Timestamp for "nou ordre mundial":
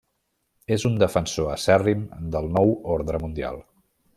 2.59-3.63